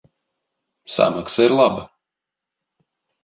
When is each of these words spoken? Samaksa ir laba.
Samaksa 0.95 1.43
ir 1.45 1.51
laba. 1.57 1.83